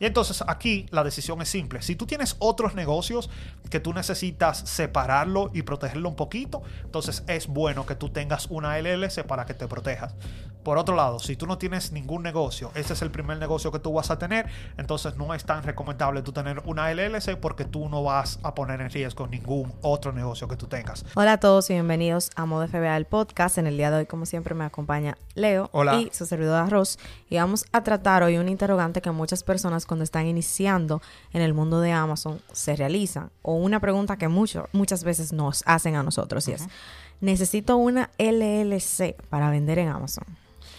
Y 0.00 0.06
entonces 0.06 0.44
aquí 0.46 0.86
la 0.90 1.02
decisión 1.02 1.42
es 1.42 1.48
simple. 1.48 1.82
Si 1.82 1.96
tú 1.96 2.06
tienes 2.06 2.36
otros 2.38 2.74
negocios 2.74 3.30
que 3.70 3.80
tú 3.80 3.92
necesitas 3.92 4.58
separarlo 4.58 5.50
y 5.52 5.62
protegerlo 5.62 6.08
un 6.08 6.16
poquito, 6.16 6.62
entonces 6.84 7.24
es 7.26 7.48
bueno 7.48 7.84
que 7.84 7.96
tú 7.96 8.10
tengas 8.10 8.46
una 8.46 8.78
LLC 8.78 9.24
para 9.26 9.44
que 9.44 9.54
te 9.54 9.66
protejas. 9.66 10.14
Por 10.62 10.76
otro 10.76 10.94
lado, 10.94 11.18
si 11.18 11.34
tú 11.34 11.46
no 11.46 11.56
tienes 11.56 11.92
ningún 11.92 12.22
negocio, 12.22 12.70
ese 12.74 12.92
es 12.92 13.00
el 13.00 13.10
primer 13.10 13.38
negocio 13.38 13.72
que 13.72 13.78
tú 13.78 13.92
vas 13.92 14.10
a 14.10 14.18
tener, 14.18 14.46
entonces 14.76 15.16
no 15.16 15.32
es 15.32 15.44
tan 15.44 15.62
recomendable 15.62 16.20
tú 16.20 16.32
tener 16.32 16.60
una 16.66 16.92
LLC 16.92 17.36
porque 17.40 17.64
tú 17.64 17.88
no 17.88 18.02
vas 18.02 18.38
a 18.42 18.54
poner 18.54 18.80
en 18.80 18.90
riesgo 18.90 19.26
ningún 19.26 19.72
otro 19.80 20.12
negocio 20.12 20.46
que 20.46 20.56
tú 20.56 20.66
tengas. 20.66 21.06
Hola 21.14 21.34
a 21.34 21.40
todos 21.40 21.70
y 21.70 21.72
bienvenidos 21.72 22.30
a 22.36 22.44
Modo 22.44 22.68
FBA, 22.68 22.96
el 22.96 23.06
podcast. 23.06 23.56
En 23.56 23.66
el 23.66 23.76
día 23.76 23.90
de 23.90 23.98
hoy, 23.98 24.06
como 24.06 24.26
siempre, 24.26 24.54
me 24.54 24.64
acompaña 24.64 25.16
Leo 25.34 25.70
Hola. 25.72 25.94
y 25.96 26.10
su 26.12 26.26
servidor 26.26 26.56
Arroz. 26.56 26.98
Y 27.30 27.36
vamos 27.36 27.64
a 27.72 27.82
tratar 27.82 28.22
hoy 28.22 28.36
un 28.36 28.48
interrogante 28.48 29.00
que 29.00 29.10
muchas 29.10 29.42
personas 29.42 29.86
cuando 29.88 30.04
están 30.04 30.26
iniciando 30.26 31.02
en 31.32 31.42
el 31.42 31.54
mundo 31.54 31.80
de 31.80 31.90
Amazon 31.90 32.40
se 32.52 32.76
realizan. 32.76 33.30
O 33.42 33.54
una 33.54 33.80
pregunta 33.80 34.16
que 34.16 34.28
mucho, 34.28 34.68
muchas 34.72 35.02
veces 35.02 35.32
nos 35.32 35.64
hacen 35.66 35.96
a 35.96 36.04
nosotros 36.04 36.46
y 36.46 36.52
es, 36.52 36.68
¿necesito 37.20 37.76
una 37.76 38.10
LLC 38.18 39.16
para 39.28 39.50
vender 39.50 39.80
en 39.80 39.88
Amazon? 39.88 40.24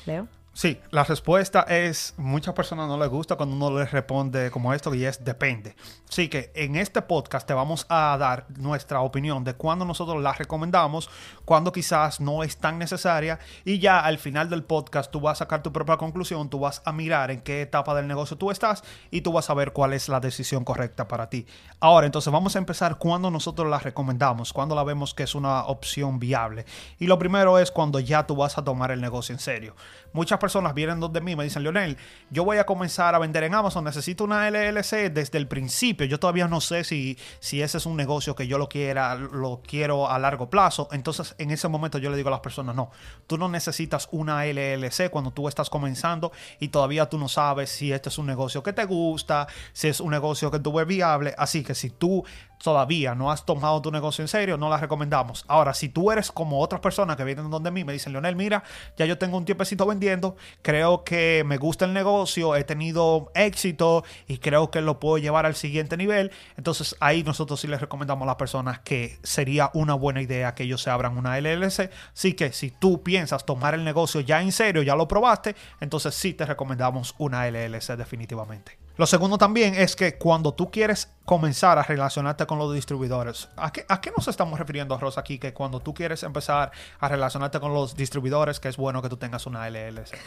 Leo. 0.06 0.39
Sí, 0.52 0.78
la 0.90 1.04
respuesta 1.04 1.62
es, 1.70 2.16
muchas 2.18 2.54
personas 2.54 2.88
no 2.88 2.98
les 2.98 3.08
gusta 3.08 3.36
cuando 3.36 3.56
uno 3.56 3.80
les 3.80 3.92
responde 3.92 4.52
como 4.52 4.74
esto 4.74 4.94
y 4.94 5.06
es 5.06 5.24
depende. 5.24 5.76
Así 6.10 6.28
que 6.28 6.52
en 6.56 6.76
este 6.76 7.02
podcast 7.02 7.48
te 7.48 7.54
vamos 7.54 7.86
a 7.88 8.18
dar 8.20 8.46
nuestra 8.58 9.00
opinión 9.02 9.44
de 9.44 9.54
cuándo 9.54 9.86
nosotros 9.86 10.22
la 10.22 10.34
recomendamos, 10.34 11.10
cuándo 11.46 11.72
quizás 11.72 12.20
no 12.20 12.44
es 12.44 12.58
tan 12.58 12.80
necesaria 12.80 13.40
y 13.64 13.80
ya 13.80 14.00
al 14.00 14.18
final 14.18 14.50
del 14.50 14.64
podcast 14.64 15.12
tú 15.12 15.22
vas 15.22 15.38
a 15.38 15.46
sacar 15.46 15.64
tu 15.64 15.72
propia 15.72 15.98
conclusión, 15.98 16.50
tú 16.50 16.60
vas 16.60 16.82
a 16.84 16.92
mirar 16.92 17.32
en 17.32 17.42
qué 17.42 17.62
etapa 17.62 17.96
del 17.96 18.08
negocio 18.08 18.38
tú 18.38 18.52
estás 18.52 18.84
y 19.12 19.22
tú 19.22 19.32
vas 19.32 19.50
a 19.50 19.54
ver 19.54 19.72
cuál 19.72 19.94
es 19.94 20.10
la 20.10 20.20
decisión 20.20 20.66
correcta 20.66 21.08
para 21.08 21.30
ti. 21.30 21.46
Ahora, 21.80 22.08
entonces 22.08 22.34
vamos 22.34 22.56
a 22.56 22.60
empezar 22.60 22.98
cuando 22.98 23.32
nosotros 23.32 23.70
la 23.70 23.80
recomendamos, 23.80 24.52
cuando 24.52 24.76
la 24.76 24.84
vemos 24.84 25.14
que 25.14 25.24
es 25.24 25.36
una 25.36 25.64
opción 25.66 26.20
viable. 26.20 26.66
Y 26.98 27.06
lo 27.06 27.20
primero 27.20 27.60
es 27.60 27.72
cuando 27.72 28.00
ya 28.00 28.26
tú 28.26 28.36
vas 28.36 28.58
a 28.58 28.64
tomar 28.64 28.92
el 28.92 29.00
negocio 29.00 29.32
en 29.34 29.40
serio. 29.40 29.76
Muchas 30.12 30.39
personas 30.40 30.74
vienen 30.74 31.00
donde 31.00 31.22
mí 31.22 31.36
me 31.36 31.44
dicen, 31.44 31.64
Leonel, 31.64 31.98
yo 32.30 32.44
voy 32.44 32.58
a 32.58 32.66
comenzar 32.66 33.16
a 33.16 33.20
vender 33.20 33.44
en 33.44 33.54
Amazon, 33.54 33.84
necesito 33.84 34.24
una 34.24 34.50
LLC 34.50 35.12
desde 35.12 35.38
el 35.38 35.48
principio. 35.48 36.06
Yo 36.06 36.20
todavía 36.20 36.48
no 36.48 36.62
sé 36.62 36.84
si, 36.84 37.18
si 37.40 37.62
ese 37.62 37.78
es 37.78 37.86
un 37.86 37.98
negocio 37.98 38.36
que 38.36 38.48
yo 38.48 38.58
lo 38.58 38.70
quiera, 38.70 39.16
lo 39.16 39.62
quiero 39.66 40.10
a 40.10 40.18
largo 40.20 40.50
plazo. 40.50 40.88
Entonces, 40.92 41.36
en 41.38 41.52
ese 41.52 41.68
momento 41.68 41.98
yo 41.98 42.10
le 42.10 42.18
digo 42.18 42.30
a 42.30 42.32
las 42.32 42.40
personas, 42.40 42.76
no, 42.76 42.92
tú 43.28 43.38
no 43.38 43.50
necesitas 43.50 44.08
una 44.12 44.46
LLC 44.46 45.10
cuando 45.10 45.32
tú 45.32 45.48
estás 45.48 45.70
comenzando 45.70 46.32
y 46.60 46.70
todavía 46.70 47.08
tú 47.08 47.18
no 47.18 47.28
sabes 47.28 47.70
si 47.70 47.92
este 47.92 48.10
es 48.10 48.18
un 48.18 48.26
negocio 48.26 48.64
que 48.64 48.74
te 48.74 48.86
gusta, 48.86 49.48
si 49.74 49.88
es 49.88 50.00
un 50.00 50.12
negocio 50.12 50.50
que 50.52 50.60
tú 50.60 50.74
ves 50.74 50.88
viable. 50.88 51.36
Así 51.38 51.64
que 51.64 51.76
si 51.76 51.90
tú 51.90 52.24
todavía 52.62 53.16
no 53.16 53.32
has 53.32 53.46
tomado 53.46 53.82
tu 53.82 53.92
negocio 53.92 54.22
en 54.24 54.28
serio, 54.28 54.58
no 54.58 54.70
la 54.70 54.78
recomendamos. 54.78 55.46
Ahora, 55.48 55.74
si 55.74 55.90
tú 55.90 56.12
eres 56.12 56.32
como 56.32 56.60
otras 56.60 56.82
personas 56.82 57.16
que 57.16 57.24
vienen 57.24 57.50
donde 57.50 57.72
mí, 57.72 57.84
me 57.84 57.94
dicen, 57.94 58.12
Leonel, 58.12 58.36
mira, 58.36 58.64
ya 58.98 59.06
yo 59.06 59.18
tengo 59.18 59.38
un 59.38 59.46
tiempecito 59.46 59.86
vendiendo, 59.86 60.36
creo 60.62 61.04
que 61.04 61.44
me 61.46 61.58
gusta 61.58 61.86
el 61.86 61.94
negocio, 61.94 62.56
he 62.56 62.64
tenido 62.64 63.32
éxito 63.34 64.04
y 64.28 64.38
creo 64.38 64.72
que 64.72 64.82
lo 64.82 65.00
puedo 65.00 65.18
llevar 65.18 65.46
al 65.46 65.56
siguiente 65.56 65.98
nivel, 65.98 66.32
entonces 66.58 66.96
ahí 67.00 67.24
nosotros 67.24 67.60
sí 67.60 67.68
les 67.68 67.82
recomendamos 67.82 68.24
a 68.24 68.28
las 68.28 68.36
personas 68.36 68.80
que 68.80 69.20
sería 69.24 69.72
una 69.74 69.94
buena 69.94 70.22
idea 70.22 70.54
que 70.56 70.64
ellos 70.64 70.82
se 70.82 70.90
abran 70.90 71.18
una 71.18 71.40
LLC. 71.40 71.92
Así 72.14 72.34
que 72.34 72.52
si 72.52 72.72
tú 72.72 73.04
piensas 73.04 73.46
tomar 73.46 73.74
el 73.74 73.84
negocio 73.84 74.22
ya 74.22 74.42
en 74.42 74.52
serio, 74.52 74.84
ya 74.84 74.96
lo 74.96 75.08
probaste, 75.08 75.56
entonces 75.80 76.16
sí 76.16 76.34
te 76.34 76.46
recomendamos 76.46 77.16
una 77.18 77.50
LLC 77.50 77.96
definitivamente. 77.96 78.79
Lo 79.00 79.06
segundo 79.06 79.38
también 79.38 79.76
es 79.76 79.96
que 79.96 80.18
cuando 80.18 80.54
tú 80.54 80.70
quieres 80.70 81.10
comenzar 81.24 81.80
a 81.80 81.84
relacionarte 81.84 82.46
con 82.46 82.60
los 82.60 82.74
distribuidores, 82.74 83.48
¿a 83.56 83.72
qué, 83.72 83.86
¿a 83.88 84.02
qué, 84.02 84.12
nos 84.12 84.28
estamos 84.28 84.60
refiriendo, 84.60 84.98
Rosa, 84.98 85.22
aquí? 85.22 85.40
Que 85.40 85.54
cuando 85.54 85.80
tú 85.80 85.94
quieres 85.94 86.22
empezar 86.24 86.74
a 87.00 87.08
relacionarte 87.08 87.62
con 87.62 87.74
los 87.74 87.96
distribuidores, 87.96 88.60
que 88.60 88.68
es 88.68 88.76
bueno 88.76 89.02
que 89.02 89.08
tú 89.08 89.16
tengas 89.16 89.46
una 89.46 89.70
LLC. 89.70 90.18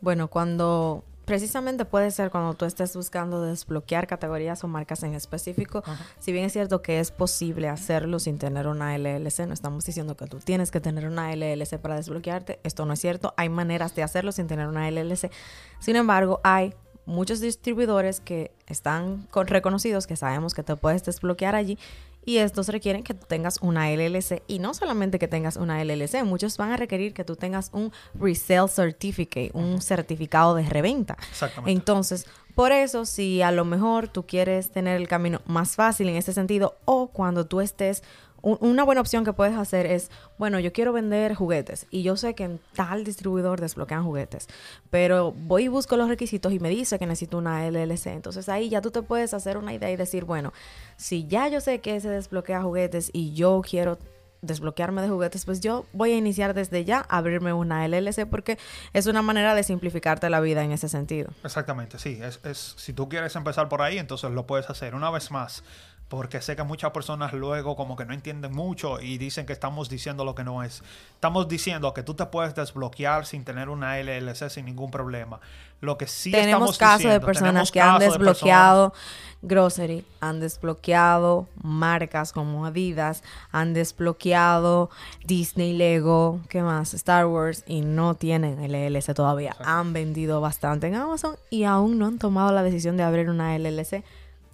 Bueno, 0.00 0.28
cuando 0.28 1.02
precisamente 1.24 1.86
puede 1.86 2.12
ser 2.12 2.30
cuando 2.30 2.54
tú 2.54 2.66
estés 2.66 2.94
buscando 2.94 3.42
desbloquear 3.42 4.06
categorías 4.06 4.62
o 4.62 4.68
marcas 4.68 5.02
en 5.02 5.14
específico. 5.14 5.82
Uh 5.84 5.90
-huh. 5.90 5.96
Si 6.20 6.30
bien 6.30 6.44
es 6.44 6.52
cierto 6.52 6.82
que 6.82 7.00
es 7.00 7.10
posible 7.10 7.68
hacerlo 7.68 8.20
sin 8.20 8.38
tener 8.38 8.68
una 8.68 8.96
LLC, 8.96 9.48
no 9.48 9.54
estamos 9.54 9.84
diciendo 9.84 10.16
que 10.16 10.26
tú 10.26 10.38
tienes 10.38 10.70
que 10.70 10.80
tener 10.80 11.08
una 11.08 11.34
LLC 11.34 11.78
para 11.78 11.96
desbloquearte. 11.96 12.60
Esto 12.62 12.86
no 12.86 12.92
es 12.92 13.00
cierto. 13.00 13.34
Hay 13.36 13.48
maneras 13.48 13.96
de 13.96 14.04
hacerlo 14.04 14.30
sin 14.30 14.46
tener 14.46 14.68
una 14.68 14.88
LLC. 14.88 15.32
Sin 15.80 15.96
embargo, 15.96 16.40
hay 16.44 16.74
muchos 17.06 17.40
distribuidores 17.40 18.20
que 18.20 18.50
están 18.66 19.26
con 19.30 19.46
reconocidos, 19.46 20.06
que 20.06 20.16
sabemos 20.16 20.54
que 20.54 20.62
te 20.62 20.76
puedes 20.76 21.04
desbloquear 21.04 21.54
allí 21.54 21.78
y 22.26 22.38
estos 22.38 22.68
requieren 22.68 23.02
que 23.02 23.14
tú 23.14 23.26
tengas 23.26 23.58
una 23.60 23.90
LLC 23.90 24.42
y 24.46 24.58
no 24.58 24.72
solamente 24.74 25.18
que 25.18 25.28
tengas 25.28 25.56
una 25.56 25.82
LLC, 25.82 26.24
muchos 26.24 26.56
van 26.56 26.72
a 26.72 26.76
requerir 26.76 27.12
que 27.12 27.24
tú 27.24 27.36
tengas 27.36 27.70
un 27.72 27.92
resale 28.14 28.68
certificate, 28.68 29.50
un 29.52 29.80
certificado 29.82 30.54
de 30.54 30.64
reventa. 30.64 31.16
Exactamente. 31.30 31.72
Entonces, 31.72 32.26
por 32.54 32.72
eso, 32.72 33.04
si 33.04 33.42
a 33.42 33.50
lo 33.50 33.64
mejor 33.64 34.08
tú 34.08 34.26
quieres 34.26 34.70
tener 34.70 35.00
el 35.00 35.08
camino 35.08 35.42
más 35.44 35.74
fácil 35.74 36.08
en 36.08 36.16
ese 36.16 36.32
sentido 36.32 36.76
o 36.84 37.08
cuando 37.08 37.46
tú 37.46 37.60
estés 37.60 38.02
una 38.44 38.84
buena 38.84 39.00
opción 39.00 39.24
que 39.24 39.32
puedes 39.32 39.56
hacer 39.56 39.86
es, 39.86 40.10
bueno, 40.38 40.60
yo 40.60 40.72
quiero 40.72 40.92
vender 40.92 41.34
juguetes 41.34 41.86
y 41.90 42.02
yo 42.02 42.16
sé 42.16 42.34
que 42.34 42.44
en 42.44 42.60
tal 42.74 43.02
distribuidor 43.02 43.60
desbloquean 43.60 44.04
juguetes, 44.04 44.48
pero 44.90 45.32
voy 45.32 45.64
y 45.64 45.68
busco 45.68 45.96
los 45.96 46.08
requisitos 46.08 46.52
y 46.52 46.58
me 46.58 46.68
dice 46.68 46.98
que 46.98 47.06
necesito 47.06 47.38
una 47.38 47.66
LLC. 47.68 48.08
Entonces 48.08 48.48
ahí 48.48 48.68
ya 48.68 48.82
tú 48.82 48.90
te 48.90 49.02
puedes 49.02 49.32
hacer 49.32 49.56
una 49.56 49.72
idea 49.72 49.90
y 49.90 49.96
decir, 49.96 50.24
bueno, 50.24 50.52
si 50.96 51.26
ya 51.26 51.48
yo 51.48 51.60
sé 51.60 51.80
que 51.80 51.98
se 52.00 52.08
desbloquea 52.08 52.62
juguetes 52.62 53.10
y 53.12 53.32
yo 53.32 53.62
quiero 53.68 53.98
desbloquearme 54.46 55.02
de 55.02 55.08
juguetes, 55.08 55.44
pues 55.44 55.60
yo 55.60 55.86
voy 55.92 56.12
a 56.12 56.16
iniciar 56.16 56.54
desde 56.54 56.84
ya 56.84 57.06
a 57.08 57.18
abrirme 57.18 57.52
una 57.52 57.86
LLC 57.88 58.26
porque 58.26 58.58
es 58.92 59.06
una 59.06 59.22
manera 59.22 59.54
de 59.54 59.62
simplificarte 59.62 60.28
la 60.30 60.40
vida 60.40 60.62
en 60.62 60.72
ese 60.72 60.88
sentido. 60.88 61.30
Exactamente, 61.42 61.98
sí. 61.98 62.18
Es, 62.22 62.40
es, 62.44 62.74
si 62.76 62.92
tú 62.92 63.08
quieres 63.08 63.34
empezar 63.36 63.68
por 63.68 63.82
ahí, 63.82 63.98
entonces 63.98 64.30
lo 64.30 64.46
puedes 64.46 64.68
hacer. 64.70 64.94
Una 64.94 65.10
vez 65.10 65.30
más, 65.30 65.64
porque 66.08 66.40
sé 66.40 66.54
que 66.54 66.62
muchas 66.62 66.90
personas 66.90 67.32
luego 67.32 67.76
como 67.76 67.96
que 67.96 68.04
no 68.04 68.14
entienden 68.14 68.52
mucho 68.52 69.00
y 69.00 69.18
dicen 69.18 69.46
que 69.46 69.52
estamos 69.52 69.88
diciendo 69.88 70.24
lo 70.24 70.34
que 70.34 70.44
no 70.44 70.62
es. 70.62 70.82
Estamos 71.14 71.48
diciendo 71.48 71.94
que 71.94 72.02
tú 72.02 72.14
te 72.14 72.26
puedes 72.26 72.54
desbloquear 72.54 73.26
sin 73.26 73.44
tener 73.44 73.68
una 73.68 73.98
LLC 73.98 74.50
sin 74.50 74.66
ningún 74.66 74.90
problema. 74.90 75.40
Lo 75.80 75.98
que 75.98 76.06
sí 76.06 76.30
tenemos 76.30 76.78
casos 76.78 77.10
de 77.10 77.20
personas 77.20 77.70
que 77.70 77.80
han 77.80 77.98
desbloqueado 77.98 78.92
grocery, 79.42 80.04
han 80.20 80.40
desbloqueado 80.40 81.46
marcas 81.62 82.32
como 82.32 82.64
Adidas, 82.64 83.22
han 83.52 83.74
desbloqueado 83.74 84.90
Disney, 85.24 85.74
Lego, 85.74 86.40
¿qué 86.48 86.62
más? 86.62 86.94
Star 86.94 87.26
Wars 87.26 87.62
y 87.66 87.82
no 87.82 88.14
tienen 88.14 88.62
LLC 88.62 89.14
todavía. 89.14 89.54
Han 89.64 89.92
vendido 89.92 90.40
bastante 90.40 90.86
en 90.86 90.94
Amazon 90.94 91.36
y 91.50 91.64
aún 91.64 91.98
no 91.98 92.06
han 92.06 92.18
tomado 92.18 92.52
la 92.52 92.62
decisión 92.62 92.96
de 92.96 93.02
abrir 93.02 93.28
una 93.28 93.56
LLC 93.58 94.02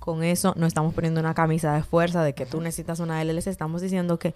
con 0.00 0.24
eso 0.24 0.54
no 0.56 0.66
estamos 0.66 0.92
poniendo 0.94 1.20
una 1.20 1.34
camisa 1.34 1.74
de 1.74 1.84
fuerza 1.84 2.24
de 2.24 2.34
que 2.34 2.46
tú 2.46 2.60
necesitas 2.60 2.98
una 2.98 3.22
LLC, 3.22 3.46
estamos 3.46 3.82
diciendo 3.82 4.18
que 4.18 4.34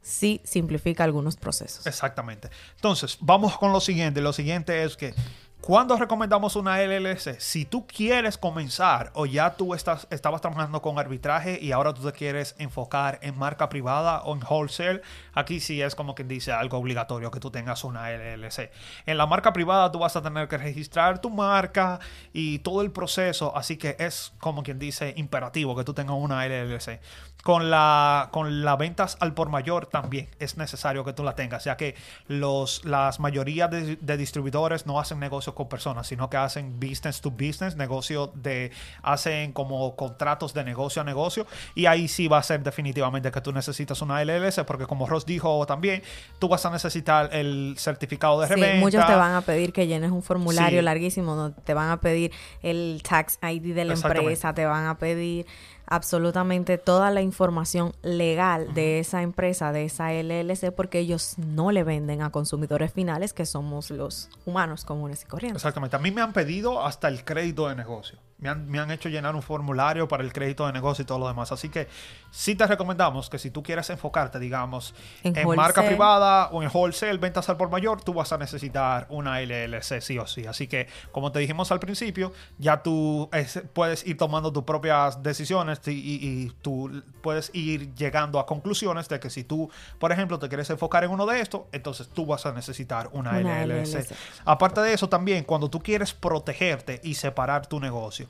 sí 0.00 0.40
simplifica 0.44 1.02
algunos 1.02 1.36
procesos. 1.36 1.86
Exactamente. 1.86 2.50
Entonces, 2.76 3.18
vamos 3.20 3.58
con 3.58 3.72
lo 3.72 3.80
siguiente. 3.80 4.20
Lo 4.20 4.32
siguiente 4.32 4.84
es 4.84 4.96
que 4.96 5.14
¿Cuándo 5.60 5.96
recomendamos 5.96 6.56
una 6.56 6.80
LLC? 6.80 7.40
Si 7.40 7.66
tú 7.66 7.86
quieres 7.86 8.38
comenzar 8.38 9.10
o 9.14 9.26
ya 9.26 9.54
tú 9.54 9.74
estás, 9.74 10.06
estabas 10.10 10.40
trabajando 10.40 10.80
con 10.80 10.98
arbitraje 10.98 11.58
y 11.60 11.72
ahora 11.72 11.92
tú 11.92 12.02
te 12.02 12.12
quieres 12.12 12.54
enfocar 12.58 13.18
en 13.22 13.36
marca 13.36 13.68
privada 13.68 14.22
o 14.22 14.34
en 14.34 14.42
wholesale, 14.48 15.02
aquí 15.34 15.60
sí 15.60 15.82
es 15.82 15.94
como 15.94 16.14
quien 16.14 16.28
dice 16.28 16.52
algo 16.52 16.78
obligatorio 16.78 17.30
que 17.30 17.40
tú 17.40 17.50
tengas 17.50 17.84
una 17.84 18.10
LLC. 18.10 18.70
En 19.04 19.18
la 19.18 19.26
marca 19.26 19.52
privada 19.52 19.92
tú 19.92 19.98
vas 19.98 20.16
a 20.16 20.22
tener 20.22 20.48
que 20.48 20.56
registrar 20.56 21.20
tu 21.20 21.28
marca 21.28 21.98
y 22.32 22.60
todo 22.60 22.80
el 22.80 22.90
proceso, 22.90 23.54
así 23.54 23.76
que 23.76 23.96
es 23.98 24.32
como 24.38 24.62
quien 24.62 24.78
dice 24.78 25.12
imperativo 25.16 25.76
que 25.76 25.84
tú 25.84 25.92
tengas 25.92 26.16
una 26.16 26.46
LLC. 26.46 27.00
Con 27.42 27.70
la, 27.70 28.30
con 28.32 28.64
la 28.64 28.76
ventas 28.76 29.16
al 29.20 29.32
por 29.32 29.48
mayor 29.48 29.86
también 29.86 30.28
es 30.38 30.56
necesario 30.56 31.04
que 31.04 31.12
tú 31.12 31.22
la 31.22 31.34
tengas, 31.34 31.64
ya 31.64 31.76
que 31.76 31.94
los, 32.26 32.84
las 32.84 33.20
mayoría 33.20 33.68
de, 33.68 34.16
distribuidores 34.16 34.86
no 34.86 34.98
hacen 34.98 35.18
con 35.54 35.68
personas, 35.68 36.06
sino 36.06 36.28
que 36.30 36.36
hacen 36.36 36.78
business 36.80 37.20
to 37.20 37.30
business, 37.30 37.76
negocio 37.76 38.32
de, 38.34 38.70
hacen 39.02 39.52
como 39.52 39.96
contratos 39.96 40.54
de 40.54 40.64
negocio 40.64 41.02
a 41.02 41.04
negocio, 41.04 41.46
y 41.74 41.86
ahí 41.86 42.08
sí 42.08 42.28
va 42.28 42.38
a 42.38 42.42
ser 42.42 42.62
definitivamente 42.62 43.30
que 43.30 43.40
tú 43.40 43.52
necesitas 43.52 44.00
una 44.02 44.22
LLC, 44.22 44.64
porque 44.64 44.86
como 44.86 45.06
Ross 45.06 45.26
dijo 45.26 45.64
también, 45.66 46.02
tú 46.38 46.48
vas 46.48 46.64
a 46.66 46.70
necesitar 46.70 47.30
el 47.32 47.74
certificado 47.78 48.40
de 48.40 48.48
Sí, 48.48 48.54
reventa. 48.54 48.80
muchos 48.84 49.06
te 49.06 49.14
van 49.14 49.34
a 49.34 49.42
pedir 49.42 49.72
que 49.72 49.86
llenes 49.86 50.10
un 50.10 50.22
formulario 50.22 50.80
Sí. 50.80 50.84
larguísimo, 50.84 51.34
donde 51.34 51.60
te 51.62 51.74
van 51.74 51.90
a 51.90 52.00
pedir 52.00 52.32
el 52.62 53.02
tax 53.08 53.38
ID 53.42 53.74
de 53.74 53.84
la 53.84 53.94
empresa, 53.94 54.54
te 54.54 54.64
van 54.66 54.86
a 54.86 54.98
pedir 54.98 55.46
absolutamente 55.88 56.78
toda 56.78 57.10
la 57.10 57.22
información 57.22 57.92
legal 58.02 58.74
de 58.74 58.98
esa 58.98 59.22
empresa, 59.22 59.72
de 59.72 59.84
esa 59.84 60.12
LLC, 60.12 60.72
porque 60.72 60.98
ellos 61.00 61.34
no 61.38 61.72
le 61.72 61.84
venden 61.84 62.22
a 62.22 62.30
consumidores 62.30 62.92
finales, 62.92 63.32
que 63.32 63.46
somos 63.46 63.90
los 63.90 64.30
humanos 64.44 64.84
comunes 64.84 65.22
y 65.22 65.26
corrientes. 65.26 65.62
Exactamente. 65.62 65.96
A 65.96 65.98
mí 65.98 66.10
me 66.10 66.20
han 66.20 66.32
pedido 66.32 66.84
hasta 66.84 67.08
el 67.08 67.24
crédito 67.24 67.68
de 67.68 67.76
negocio. 67.76 68.18
Me 68.40 68.48
han, 68.48 68.68
me 68.70 68.78
han 68.78 68.90
hecho 68.92 69.08
llenar 69.08 69.34
un 69.34 69.42
formulario 69.42 70.06
para 70.06 70.22
el 70.22 70.32
crédito 70.32 70.64
de 70.66 70.72
negocio 70.72 71.02
y 71.02 71.06
todo 71.06 71.18
lo 71.18 71.26
demás. 71.26 71.50
Así 71.50 71.68
que 71.70 71.88
sí 72.30 72.54
te 72.54 72.66
recomendamos 72.66 73.28
que 73.28 73.38
si 73.38 73.50
tú 73.50 73.62
quieres 73.64 73.90
enfocarte, 73.90 74.38
digamos, 74.38 74.94
En 75.24 75.36
en, 75.36 75.56
marca 75.56 75.80
privada 75.88 76.48
o 76.52 76.62
en 76.62 76.70
wholesale, 76.72 77.18
ventas 77.18 77.48
al 77.48 77.56
por 77.56 77.68
mayor, 77.68 78.00
tú 78.02 78.14
vas 78.14 78.32
a 78.32 78.38
necesitar 78.38 79.06
una 79.10 79.40
LLC 79.42 80.00
sí 80.00 80.18
o 80.18 80.26
sí. 80.26 80.46
Así 80.46 80.68
que, 80.68 80.86
como 81.10 81.32
te 81.32 81.40
dijimos 81.40 81.72
al 81.72 81.80
principio, 81.80 82.32
ya 82.58 82.80
tú 82.82 83.28
es- 83.32 83.60
puedes 83.72 84.06
ir 84.06 84.16
tomando 84.16 84.52
tus 84.52 84.62
propias 84.62 85.20
decisiones 85.22 85.80
y, 85.88 85.90
y- 85.90 86.18
y 86.46 86.52
tú 86.62 87.02
puedes 87.22 87.50
ir 87.54 87.92
llegando 87.96 88.38
a 88.38 88.46
conclusiones 88.46 89.08
de 89.08 89.18
que 89.18 89.30
si 89.30 89.42
tú, 89.42 89.68
por 89.98 90.12
ejemplo, 90.12 90.38
te 90.38 90.46
quieres 90.48 90.70
enfocar 90.70 91.02
en 91.02 91.10
uno 91.10 91.26
de 91.26 91.40
estos, 91.40 91.62
entonces 91.72 92.08
tú 92.08 92.24
vas 92.24 92.46
a 92.46 92.52
necesitar 92.52 93.08
una, 93.12 93.30
Una 93.38 93.64
LLC. 93.64 93.96
LLC. 93.98 94.14
Aparte 94.44 94.80
de 94.80 94.92
eso, 94.92 95.08
también 95.08 95.42
cuando 95.42 95.68
tú 95.68 95.80
quieres 95.80 96.14
protegerte 96.14 97.00
y 97.02 97.14
separar 97.14 97.66
tu 97.66 97.80
negocio. 97.80 98.27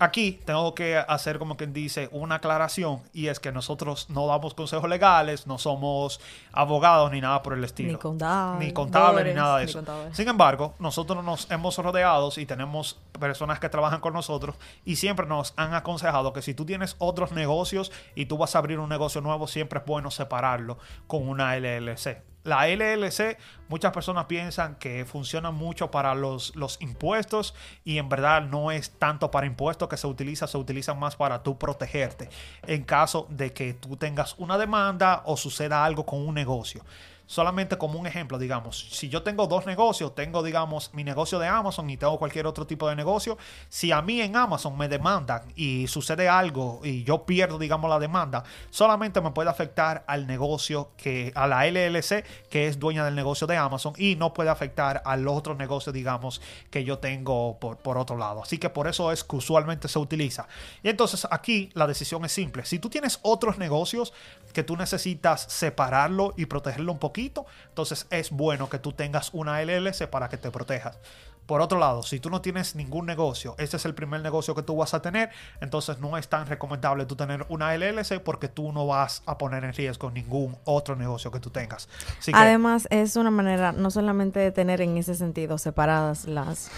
Aquí 0.00 0.40
tengo 0.44 0.76
que 0.76 0.96
hacer 0.96 1.40
como 1.40 1.56
quien 1.56 1.72
dice 1.72 2.08
una 2.12 2.36
aclaración 2.36 3.00
y 3.12 3.26
es 3.26 3.40
que 3.40 3.50
nosotros 3.50 4.08
no 4.10 4.28
damos 4.28 4.54
consejos 4.54 4.88
legales, 4.88 5.48
no 5.48 5.58
somos 5.58 6.20
abogados 6.52 7.10
ni 7.10 7.20
nada 7.20 7.42
por 7.42 7.54
el 7.54 7.64
estilo. 7.64 7.94
Ni 7.94 7.98
contable- 7.98 8.64
Ni 8.66 8.72
contable 8.72 9.24
ni 9.24 9.34
nada 9.34 9.58
de 9.58 9.64
ni 9.64 9.70
eso. 9.70 9.78
Sin 10.14 10.28
embargo, 10.28 10.74
nosotros 10.78 11.24
nos 11.24 11.50
hemos 11.50 11.76
rodeado 11.78 12.30
y 12.36 12.46
tenemos 12.46 12.96
personas 13.18 13.58
que 13.58 13.68
trabajan 13.68 14.00
con 14.00 14.12
nosotros 14.14 14.54
y 14.84 14.94
siempre 14.94 15.26
nos 15.26 15.52
han 15.56 15.74
aconsejado 15.74 16.32
que 16.32 16.42
si 16.42 16.54
tú 16.54 16.64
tienes 16.64 16.94
otros 16.98 17.32
negocios 17.32 17.90
y 18.14 18.26
tú 18.26 18.38
vas 18.38 18.54
a 18.54 18.58
abrir 18.60 18.78
un 18.78 18.88
negocio 18.88 19.20
nuevo, 19.20 19.48
siempre 19.48 19.80
es 19.80 19.84
bueno 19.84 20.12
separarlo 20.12 20.78
con 21.08 21.28
una 21.28 21.56
LLC. 21.56 22.22
La 22.44 22.68
LLC, 22.68 23.36
muchas 23.68 23.92
personas 23.92 24.26
piensan 24.26 24.76
que 24.76 25.04
funciona 25.04 25.50
mucho 25.50 25.90
para 25.90 26.14
los, 26.14 26.54
los 26.56 26.80
impuestos 26.80 27.54
y 27.84 27.98
en 27.98 28.08
verdad 28.08 28.42
no 28.42 28.70
es 28.70 28.90
tanto 28.98 29.30
para 29.30 29.46
impuestos 29.46 29.88
que 29.88 29.96
se 29.96 30.06
utiliza, 30.06 30.46
se 30.46 30.56
utiliza 30.56 30.94
más 30.94 31.16
para 31.16 31.42
tú 31.42 31.58
protegerte 31.58 32.30
en 32.66 32.84
caso 32.84 33.26
de 33.28 33.52
que 33.52 33.74
tú 33.74 33.96
tengas 33.96 34.34
una 34.38 34.56
demanda 34.56 35.22
o 35.26 35.36
suceda 35.36 35.84
algo 35.84 36.06
con 36.06 36.26
un 36.26 36.34
negocio 36.34 36.84
solamente 37.28 37.76
como 37.76 38.00
un 38.00 38.06
ejemplo, 38.06 38.38
digamos, 38.38 38.88
si 38.90 39.10
yo 39.10 39.22
tengo 39.22 39.46
dos 39.46 39.66
negocios, 39.66 40.14
tengo, 40.14 40.42
digamos, 40.42 40.94
mi 40.94 41.04
negocio 41.04 41.38
de 41.38 41.46
Amazon 41.46 41.90
y 41.90 41.98
tengo 41.98 42.18
cualquier 42.18 42.46
otro 42.46 42.66
tipo 42.66 42.88
de 42.88 42.96
negocio, 42.96 43.36
si 43.68 43.92
a 43.92 44.00
mí 44.00 44.22
en 44.22 44.34
Amazon 44.34 44.78
me 44.78 44.88
demandan 44.88 45.42
y 45.54 45.86
sucede 45.88 46.26
algo 46.26 46.80
y 46.82 47.04
yo 47.04 47.26
pierdo, 47.26 47.58
digamos, 47.58 47.90
la 47.90 47.98
demanda, 47.98 48.44
solamente 48.70 49.20
me 49.20 49.30
puede 49.32 49.50
afectar 49.50 50.04
al 50.06 50.26
negocio 50.26 50.92
que, 50.96 51.30
a 51.34 51.46
la 51.46 51.66
LLC, 51.66 52.24
que 52.48 52.66
es 52.66 52.78
dueña 52.78 53.04
del 53.04 53.14
negocio 53.14 53.46
de 53.46 53.58
Amazon, 53.58 53.92
y 53.98 54.16
no 54.16 54.32
puede 54.32 54.48
afectar 54.48 55.02
al 55.04 55.28
otro 55.28 55.54
negocio, 55.54 55.92
digamos, 55.92 56.40
que 56.70 56.82
yo 56.82 56.98
tengo 56.98 57.58
por, 57.60 57.76
por 57.76 57.98
otro 57.98 58.16
lado. 58.16 58.42
Así 58.42 58.56
que 58.56 58.70
por 58.70 58.88
eso 58.88 59.12
es 59.12 59.22
que 59.22 59.36
usualmente 59.36 59.86
se 59.88 59.98
utiliza. 59.98 60.48
Y 60.82 60.88
entonces 60.88 61.28
aquí 61.30 61.68
la 61.74 61.86
decisión 61.86 62.24
es 62.24 62.32
simple. 62.32 62.64
Si 62.64 62.78
tú 62.78 62.88
tienes 62.88 63.18
otros 63.20 63.58
negocios 63.58 64.14
que 64.54 64.62
tú 64.62 64.78
necesitas 64.78 65.42
separarlo 65.42 66.32
y 66.38 66.46
protegerlo 66.46 66.90
un 66.90 66.98
poquito, 66.98 67.17
entonces 67.68 68.06
es 68.10 68.30
bueno 68.30 68.68
que 68.68 68.78
tú 68.78 68.92
tengas 68.92 69.30
una 69.32 69.62
LLC 69.62 70.08
para 70.08 70.28
que 70.28 70.36
te 70.36 70.50
protejas. 70.50 70.98
Por 71.46 71.62
otro 71.62 71.78
lado, 71.78 72.02
si 72.02 72.20
tú 72.20 72.28
no 72.28 72.42
tienes 72.42 72.74
ningún 72.74 73.06
negocio, 73.06 73.54
este 73.56 73.78
es 73.78 73.86
el 73.86 73.94
primer 73.94 74.20
negocio 74.20 74.54
que 74.54 74.62
tú 74.62 74.76
vas 74.76 74.92
a 74.92 75.00
tener, 75.00 75.30
entonces 75.62 75.98
no 75.98 76.18
es 76.18 76.28
tan 76.28 76.46
recomendable 76.46 77.06
tú 77.06 77.16
tener 77.16 77.46
una 77.48 77.74
LLC 77.74 78.20
porque 78.22 78.48
tú 78.48 78.70
no 78.70 78.86
vas 78.86 79.22
a 79.24 79.38
poner 79.38 79.64
en 79.64 79.72
riesgo 79.72 80.10
ningún 80.10 80.58
otro 80.64 80.94
negocio 80.94 81.30
que 81.30 81.40
tú 81.40 81.48
tengas. 81.48 81.88
Además, 82.34 82.86
es 82.90 83.16
una 83.16 83.30
manera 83.30 83.72
no 83.72 83.90
solamente 83.90 84.40
de 84.40 84.52
tener 84.52 84.82
en 84.82 84.98
ese 84.98 85.14
sentido 85.14 85.56
separadas 85.56 86.26
las, 86.26 86.70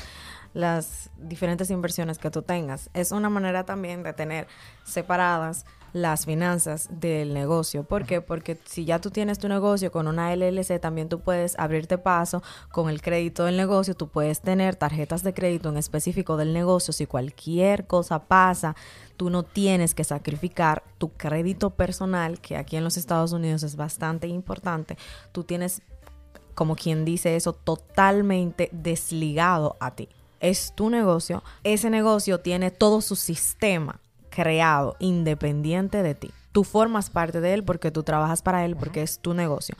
las 0.54 1.10
diferentes 1.16 1.68
inversiones 1.70 2.18
que 2.18 2.30
tú 2.30 2.42
tengas, 2.42 2.90
es 2.94 3.10
una 3.10 3.28
manera 3.28 3.64
también 3.64 4.04
de 4.04 4.12
tener 4.12 4.46
separadas 4.84 5.66
las 5.92 6.26
finanzas 6.26 6.88
del 6.90 7.34
negocio. 7.34 7.84
¿Por 7.84 8.06
qué? 8.06 8.20
Porque 8.20 8.58
si 8.64 8.84
ya 8.84 9.00
tú 9.00 9.10
tienes 9.10 9.38
tu 9.38 9.48
negocio 9.48 9.90
con 9.90 10.06
una 10.08 10.34
LLC, 10.34 10.80
también 10.80 11.08
tú 11.08 11.20
puedes 11.20 11.58
abrirte 11.58 11.98
paso 11.98 12.42
con 12.70 12.88
el 12.88 13.02
crédito 13.02 13.44
del 13.44 13.56
negocio, 13.56 13.94
tú 13.94 14.08
puedes 14.08 14.40
tener 14.40 14.76
tarjetas 14.76 15.22
de 15.22 15.34
crédito 15.34 15.68
en 15.68 15.76
específico 15.76 16.36
del 16.36 16.52
negocio. 16.52 16.92
Si 16.92 17.06
cualquier 17.06 17.86
cosa 17.86 18.20
pasa, 18.20 18.76
tú 19.16 19.30
no 19.30 19.42
tienes 19.42 19.94
que 19.94 20.04
sacrificar 20.04 20.82
tu 20.98 21.10
crédito 21.10 21.70
personal, 21.70 22.40
que 22.40 22.56
aquí 22.56 22.76
en 22.76 22.84
los 22.84 22.96
Estados 22.96 23.32
Unidos 23.32 23.62
es 23.62 23.76
bastante 23.76 24.28
importante. 24.28 24.96
Tú 25.32 25.44
tienes 25.44 25.82
como 26.54 26.76
quien 26.76 27.04
dice 27.04 27.36
eso, 27.36 27.54
totalmente 27.54 28.68
desligado 28.72 29.76
a 29.80 29.94
ti. 29.94 30.08
Es 30.40 30.74
tu 30.74 30.90
negocio. 30.90 31.42
Ese 31.64 31.90
negocio 31.90 32.40
tiene 32.40 32.70
todo 32.70 33.00
su 33.00 33.16
sistema 33.16 34.00
creado 34.30 34.96
independiente 34.98 36.02
de 36.02 36.14
ti. 36.14 36.30
Tú 36.52 36.64
formas 36.64 37.10
parte 37.10 37.40
de 37.40 37.54
él 37.54 37.64
porque 37.64 37.90
tú 37.90 38.02
trabajas 38.02 38.42
para 38.42 38.64
él, 38.64 38.76
porque 38.76 39.02
es 39.02 39.18
tu 39.18 39.34
negocio. 39.34 39.76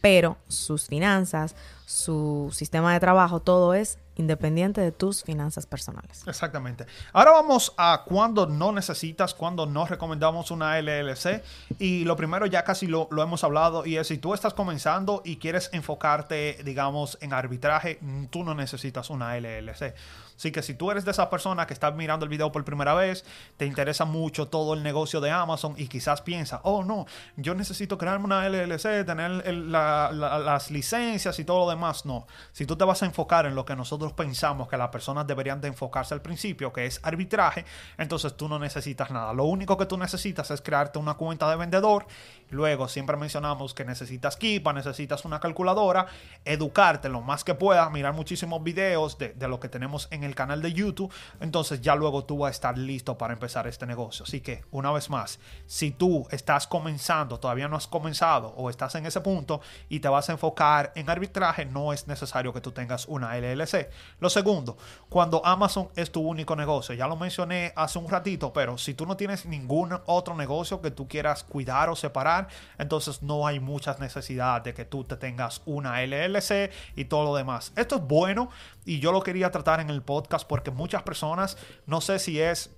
Pero 0.00 0.36
sus 0.48 0.86
finanzas, 0.86 1.56
su 1.86 2.50
sistema 2.52 2.92
de 2.92 3.00
trabajo, 3.00 3.40
todo 3.40 3.74
es 3.74 3.98
independiente 4.16 4.80
de 4.80 4.92
tus 4.92 5.22
finanzas 5.24 5.66
personales. 5.66 6.22
Exactamente. 6.26 6.86
Ahora 7.12 7.32
vamos 7.32 7.72
a 7.76 8.02
cuando 8.04 8.46
no 8.46 8.72
necesitas, 8.72 9.34
cuando 9.34 9.66
no 9.66 9.86
recomendamos 9.86 10.50
una 10.50 10.78
LLC. 10.80 11.42
Y 11.78 12.04
lo 12.04 12.16
primero 12.16 12.46
ya 12.46 12.64
casi 12.64 12.86
lo, 12.86 13.08
lo 13.10 13.22
hemos 13.22 13.44
hablado 13.44 13.86
y 13.86 13.96
es 13.96 14.08
si 14.08 14.18
tú 14.18 14.34
estás 14.34 14.54
comenzando 14.54 15.22
y 15.24 15.36
quieres 15.36 15.70
enfocarte, 15.72 16.58
digamos, 16.64 17.18
en 17.20 17.32
arbitraje, 17.32 17.98
mm, 18.00 18.26
tú 18.26 18.44
no 18.44 18.54
necesitas 18.54 19.10
una 19.10 19.36
LLC. 19.36 19.94
Así 20.36 20.50
que 20.50 20.62
si 20.62 20.74
tú 20.74 20.90
eres 20.90 21.04
de 21.04 21.12
esa 21.12 21.30
persona 21.30 21.66
que 21.66 21.74
está 21.74 21.90
mirando 21.92 22.24
el 22.24 22.30
video 22.30 22.50
por 22.50 22.64
primera 22.64 22.94
vez, 22.94 23.24
te 23.56 23.66
interesa 23.66 24.04
mucho 24.04 24.48
todo 24.48 24.74
el 24.74 24.82
negocio 24.82 25.20
de 25.20 25.30
Amazon 25.30 25.74
y 25.76 25.86
quizás 25.86 26.22
piensa, 26.22 26.60
oh 26.64 26.82
no, 26.82 27.06
yo 27.36 27.54
necesito 27.54 27.96
crearme 27.98 28.24
una 28.24 28.48
LLC, 28.48 29.04
tener 29.06 29.30
las 29.54 30.70
licencias 30.70 31.38
y 31.38 31.44
todo 31.44 31.60
lo 31.60 31.70
demás. 31.70 32.04
No, 32.04 32.26
si 32.52 32.66
tú 32.66 32.76
te 32.76 32.84
vas 32.84 33.02
a 33.02 33.06
enfocar 33.06 33.46
en 33.46 33.54
lo 33.54 33.64
que 33.64 33.76
nosotros 33.76 34.03
pensamos 34.12 34.68
que 34.68 34.76
las 34.76 34.88
personas 34.88 35.26
deberían 35.26 35.60
de 35.60 35.68
enfocarse 35.68 36.14
al 36.14 36.22
principio, 36.22 36.72
que 36.72 36.86
es 36.86 37.00
arbitraje, 37.02 37.64
entonces 37.98 38.36
tú 38.36 38.48
no 38.48 38.58
necesitas 38.58 39.10
nada. 39.10 39.32
Lo 39.32 39.44
único 39.44 39.76
que 39.76 39.86
tú 39.86 39.96
necesitas 39.96 40.50
es 40.50 40.60
crearte 40.60 40.98
una 40.98 41.14
cuenta 41.14 41.48
de 41.50 41.56
vendedor. 41.56 42.06
Luego 42.54 42.86
siempre 42.86 43.16
mencionamos 43.16 43.74
que 43.74 43.84
necesitas 43.84 44.36
Kipa, 44.36 44.72
necesitas 44.72 45.24
una 45.24 45.40
calculadora, 45.40 46.06
educarte 46.44 47.08
lo 47.08 47.20
más 47.20 47.42
que 47.42 47.54
puedas, 47.54 47.90
mirar 47.90 48.14
muchísimos 48.14 48.62
videos 48.62 49.18
de, 49.18 49.30
de 49.30 49.48
lo 49.48 49.58
que 49.58 49.68
tenemos 49.68 50.06
en 50.12 50.22
el 50.22 50.36
canal 50.36 50.62
de 50.62 50.72
YouTube. 50.72 51.12
Entonces 51.40 51.80
ya 51.80 51.96
luego 51.96 52.24
tú 52.24 52.38
vas 52.38 52.48
a 52.48 52.52
estar 52.52 52.78
listo 52.78 53.18
para 53.18 53.34
empezar 53.34 53.66
este 53.66 53.86
negocio. 53.86 54.24
Así 54.24 54.40
que 54.40 54.64
una 54.70 54.92
vez 54.92 55.10
más, 55.10 55.40
si 55.66 55.90
tú 55.90 56.26
estás 56.30 56.68
comenzando, 56.68 57.40
todavía 57.40 57.66
no 57.66 57.76
has 57.76 57.88
comenzado 57.88 58.48
o 58.56 58.70
estás 58.70 58.94
en 58.94 59.06
ese 59.06 59.20
punto 59.20 59.60
y 59.88 59.98
te 59.98 60.08
vas 60.08 60.28
a 60.28 60.32
enfocar 60.32 60.92
en 60.94 61.10
arbitraje, 61.10 61.64
no 61.64 61.92
es 61.92 62.06
necesario 62.06 62.52
que 62.52 62.60
tú 62.60 62.70
tengas 62.70 63.06
una 63.08 63.36
LLC. 63.36 63.90
Lo 64.20 64.30
segundo, 64.30 64.76
cuando 65.08 65.44
Amazon 65.44 65.88
es 65.96 66.12
tu 66.12 66.20
único 66.20 66.54
negocio, 66.54 66.94
ya 66.94 67.08
lo 67.08 67.16
mencioné 67.16 67.72
hace 67.74 67.98
un 67.98 68.08
ratito, 68.08 68.52
pero 68.52 68.78
si 68.78 68.94
tú 68.94 69.06
no 69.06 69.16
tienes 69.16 69.44
ningún 69.46 69.98
otro 70.06 70.36
negocio 70.36 70.80
que 70.80 70.92
tú 70.92 71.08
quieras 71.08 71.42
cuidar 71.42 71.88
o 71.88 71.96
separar, 71.96 72.43
entonces 72.78 73.22
no 73.22 73.46
hay 73.46 73.60
muchas 73.60 74.00
necesidades 74.00 74.64
de 74.64 74.74
que 74.74 74.84
tú 74.84 75.04
te 75.04 75.16
tengas 75.16 75.62
una 75.64 76.02
LLC 76.02 76.70
y 76.96 77.04
todo 77.06 77.24
lo 77.24 77.36
demás. 77.36 77.72
Esto 77.76 77.96
es 77.96 78.02
bueno 78.02 78.50
y 78.84 79.00
yo 79.00 79.12
lo 79.12 79.22
quería 79.22 79.50
tratar 79.50 79.80
en 79.80 79.90
el 79.90 80.02
podcast 80.02 80.46
porque 80.46 80.70
muchas 80.70 81.02
personas, 81.02 81.56
no 81.86 82.00
sé 82.00 82.18
si 82.18 82.40
es 82.40 82.70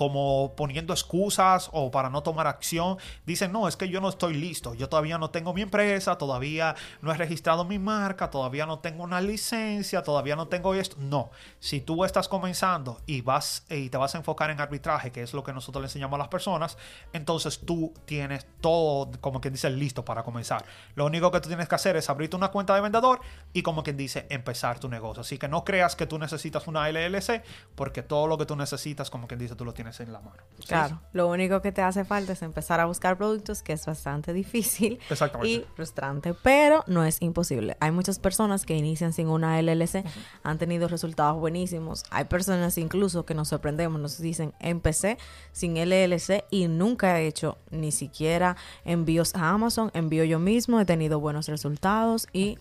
como 0.00 0.54
poniendo 0.56 0.94
excusas 0.94 1.68
o 1.74 1.90
para 1.90 2.08
no 2.08 2.22
tomar 2.22 2.46
acción, 2.46 2.96
dicen, 3.26 3.52
no, 3.52 3.68
es 3.68 3.76
que 3.76 3.90
yo 3.90 4.00
no 4.00 4.08
estoy 4.08 4.32
listo, 4.32 4.72
yo 4.72 4.88
todavía 4.88 5.18
no 5.18 5.28
tengo 5.28 5.52
mi 5.52 5.60
empresa, 5.60 6.16
todavía 6.16 6.74
no 7.02 7.12
he 7.12 7.18
registrado 7.18 7.66
mi 7.66 7.78
marca, 7.78 8.30
todavía 8.30 8.64
no 8.64 8.78
tengo 8.78 9.04
una 9.04 9.20
licencia, 9.20 10.02
todavía 10.02 10.36
no 10.36 10.48
tengo 10.48 10.72
esto. 10.72 10.96
No, 10.98 11.30
si 11.58 11.82
tú 11.82 12.06
estás 12.06 12.28
comenzando 12.28 13.02
y 13.04 13.20
vas 13.20 13.66
y 13.68 13.90
te 13.90 13.98
vas 13.98 14.14
a 14.14 14.18
enfocar 14.18 14.48
en 14.48 14.58
arbitraje, 14.62 15.12
que 15.12 15.22
es 15.22 15.34
lo 15.34 15.44
que 15.44 15.52
nosotros 15.52 15.82
le 15.82 15.88
enseñamos 15.88 16.14
a 16.14 16.20
las 16.20 16.28
personas, 16.28 16.78
entonces 17.12 17.58
tú 17.58 17.92
tienes 18.06 18.46
todo, 18.62 19.10
como 19.20 19.42
quien 19.42 19.52
dice, 19.52 19.68
listo 19.68 20.02
para 20.02 20.22
comenzar. 20.22 20.64
Lo 20.94 21.04
único 21.04 21.30
que 21.30 21.40
tú 21.40 21.48
tienes 21.48 21.68
que 21.68 21.74
hacer 21.74 21.96
es 21.96 22.08
abrirte 22.08 22.36
una 22.36 22.48
cuenta 22.48 22.74
de 22.74 22.80
vendedor 22.80 23.20
y 23.52 23.60
como 23.60 23.82
quien 23.82 23.98
dice, 23.98 24.26
empezar 24.30 24.78
tu 24.78 24.88
negocio. 24.88 25.20
Así 25.20 25.36
que 25.36 25.46
no 25.46 25.62
creas 25.62 25.94
que 25.94 26.06
tú 26.06 26.18
necesitas 26.18 26.66
una 26.68 26.88
LLC, 26.88 27.42
porque 27.74 28.02
todo 28.02 28.26
lo 28.26 28.38
que 28.38 28.46
tú 28.46 28.56
necesitas, 28.56 29.10
como 29.10 29.28
quien 29.28 29.38
dice, 29.38 29.56
tú 29.56 29.66
lo 29.66 29.74
tienes 29.74 29.89
en 29.98 30.12
la 30.12 30.20
mano. 30.20 30.36
Claro, 30.66 31.00
lo 31.12 31.28
único 31.28 31.62
que 31.62 31.72
te 31.72 31.82
hace 31.82 32.04
falta 32.04 32.32
es 32.32 32.42
empezar 32.42 32.80
a 32.80 32.84
buscar 32.84 33.16
productos, 33.16 33.62
que 33.62 33.72
es 33.72 33.84
bastante 33.86 34.32
difícil 34.32 34.98
Exactamente. 35.10 35.48
y 35.48 35.66
frustrante, 35.74 36.34
pero 36.34 36.84
no 36.86 37.04
es 37.04 37.20
imposible. 37.22 37.76
Hay 37.80 37.90
muchas 37.90 38.18
personas 38.18 38.66
que 38.66 38.76
inician 38.76 39.12
sin 39.12 39.28
una 39.28 39.60
LLC, 39.60 40.04
han 40.42 40.58
tenido 40.58 40.86
resultados 40.88 41.38
buenísimos. 41.40 42.04
Hay 42.10 42.24
personas 42.24 42.76
incluso 42.78 43.24
que 43.24 43.34
nos 43.34 43.48
sorprendemos, 43.48 44.00
nos 44.00 44.18
dicen, 44.18 44.52
empecé 44.60 45.18
sin 45.52 45.76
LLC 45.76 46.44
y 46.50 46.68
nunca 46.68 47.18
he 47.18 47.26
hecho 47.26 47.58
ni 47.70 47.90
siquiera 47.90 48.56
envíos 48.84 49.34
a 49.34 49.50
Amazon, 49.50 49.90
envío 49.94 50.24
yo 50.24 50.38
mismo, 50.38 50.80
he 50.80 50.84
tenido 50.84 51.20
buenos 51.20 51.48
resultados 51.48 52.26
y 52.32 52.58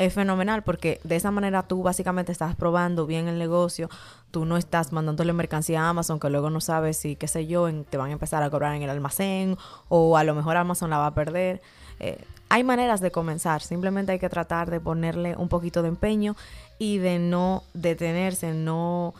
es 0.00 0.14
fenomenal 0.14 0.62
porque 0.62 0.98
de 1.04 1.16
esa 1.16 1.30
manera 1.30 1.62
tú 1.62 1.82
básicamente 1.82 2.32
estás 2.32 2.56
probando 2.56 3.06
bien 3.06 3.28
el 3.28 3.38
negocio, 3.38 3.90
tú 4.30 4.46
no 4.46 4.56
estás 4.56 4.92
mandándole 4.92 5.34
mercancía 5.34 5.82
a 5.82 5.90
Amazon 5.90 6.18
que 6.18 6.30
luego 6.30 6.48
no 6.48 6.62
sabes 6.62 6.96
si, 6.96 7.16
qué 7.16 7.28
sé 7.28 7.46
yo, 7.46 7.68
te 7.84 7.98
van 7.98 8.08
a 8.08 8.12
empezar 8.14 8.42
a 8.42 8.48
cobrar 8.48 8.74
en 8.74 8.82
el 8.82 8.88
almacén 8.88 9.58
o 9.90 10.16
a 10.16 10.24
lo 10.24 10.34
mejor 10.34 10.56
Amazon 10.56 10.88
la 10.88 10.96
va 10.96 11.08
a 11.08 11.14
perder. 11.14 11.60
Eh, 12.00 12.18
hay 12.48 12.64
maneras 12.64 13.02
de 13.02 13.10
comenzar, 13.10 13.60
simplemente 13.60 14.12
hay 14.12 14.18
que 14.18 14.30
tratar 14.30 14.70
de 14.70 14.80
ponerle 14.80 15.36
un 15.36 15.50
poquito 15.50 15.82
de 15.82 15.88
empeño 15.88 16.34
y 16.78 16.96
de 16.96 17.18
no 17.18 17.62
detenerse, 17.74 18.54
no 18.54 19.12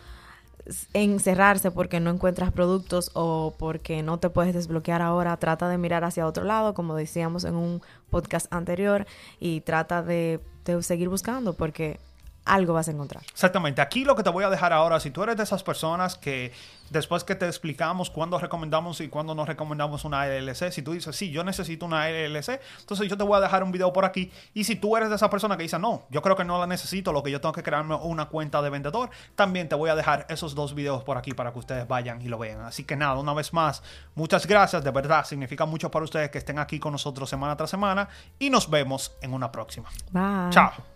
encerrarse 0.94 1.70
porque 1.70 2.00
no 2.00 2.10
encuentras 2.10 2.52
productos 2.52 3.10
o 3.14 3.54
porque 3.58 4.02
no 4.02 4.18
te 4.18 4.30
puedes 4.30 4.54
desbloquear 4.54 5.02
ahora, 5.02 5.36
trata 5.36 5.68
de 5.68 5.78
mirar 5.78 6.04
hacia 6.04 6.26
otro 6.26 6.44
lado, 6.44 6.72
como 6.72 6.94
decíamos 6.94 7.44
en 7.44 7.54
un 7.54 7.82
podcast 8.08 8.52
anterior, 8.52 9.06
y 9.38 9.60
trata 9.60 10.02
de, 10.02 10.40
de 10.78 10.82
seguir 10.82 11.08
buscando 11.08 11.54
porque 11.54 11.98
algo 12.44 12.74
vas 12.74 12.88
a 12.88 12.90
encontrar. 12.90 13.22
Exactamente. 13.30 13.80
Aquí 13.80 14.04
lo 14.04 14.16
que 14.16 14.22
te 14.22 14.30
voy 14.30 14.44
a 14.44 14.50
dejar 14.50 14.72
ahora, 14.72 15.00
si 15.00 15.10
tú 15.10 15.22
eres 15.22 15.36
de 15.36 15.42
esas 15.42 15.62
personas 15.62 16.16
que 16.16 16.52
después 16.90 17.22
que 17.22 17.34
te 17.34 17.46
explicamos 17.46 18.10
cuándo 18.10 18.38
recomendamos 18.38 19.00
y 19.00 19.08
cuándo 19.08 19.34
no 19.34 19.44
recomendamos 19.44 20.04
una 20.04 20.26
LLC, 20.26 20.72
si 20.72 20.82
tú 20.82 20.92
dices, 20.92 21.14
sí, 21.14 21.30
yo 21.30 21.44
necesito 21.44 21.86
una 21.86 22.08
LLC, 22.08 22.60
entonces 22.80 23.08
yo 23.08 23.16
te 23.16 23.22
voy 23.22 23.36
a 23.36 23.40
dejar 23.40 23.62
un 23.62 23.72
video 23.72 23.92
por 23.92 24.04
aquí. 24.04 24.30
Y 24.54 24.64
si 24.64 24.76
tú 24.76 24.96
eres 24.96 25.08
de 25.08 25.16
esa 25.16 25.30
persona 25.30 25.56
que 25.56 25.62
dice, 25.62 25.78
no, 25.78 26.02
yo 26.10 26.20
creo 26.22 26.36
que 26.36 26.44
no 26.44 26.58
la 26.58 26.66
necesito, 26.66 27.12
lo 27.12 27.22
que 27.22 27.30
yo 27.30 27.40
tengo 27.40 27.52
que 27.52 27.62
crearme 27.62 27.94
una 27.94 28.26
cuenta 28.26 28.60
de 28.60 28.70
vendedor, 28.70 29.10
también 29.36 29.68
te 29.68 29.76
voy 29.76 29.90
a 29.90 29.94
dejar 29.94 30.26
esos 30.28 30.54
dos 30.54 30.74
videos 30.74 31.04
por 31.04 31.16
aquí 31.16 31.32
para 31.32 31.52
que 31.52 31.58
ustedes 31.58 31.86
vayan 31.86 32.20
y 32.20 32.28
lo 32.28 32.38
vean. 32.38 32.62
Así 32.62 32.84
que 32.84 32.96
nada, 32.96 33.18
una 33.18 33.34
vez 33.34 33.52
más, 33.52 33.82
muchas 34.14 34.46
gracias, 34.46 34.82
de 34.82 34.90
verdad, 34.90 35.24
significa 35.24 35.66
mucho 35.66 35.90
para 35.90 36.04
ustedes 36.04 36.30
que 36.30 36.38
estén 36.38 36.58
aquí 36.58 36.80
con 36.80 36.92
nosotros 36.92 37.30
semana 37.30 37.56
tras 37.56 37.70
semana 37.70 38.08
y 38.38 38.50
nos 38.50 38.68
vemos 38.68 39.12
en 39.20 39.32
una 39.32 39.52
próxima. 39.52 39.88
Bye. 40.10 40.50
Chao. 40.50 40.90